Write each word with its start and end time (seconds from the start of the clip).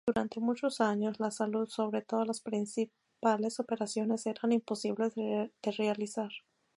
Durante 0.07 0.39
muchos 0.39 0.81
años, 0.81 1.19
la 1.19 1.29
salud, 1.29 1.69
sobre 1.69 2.01
todo 2.01 2.25
las 2.25 2.41
principales 2.41 3.59
operaciones, 3.59 4.25
eran 4.25 4.51
imposibles 4.51 5.13
de 5.13 5.53
realizar. 5.61 6.31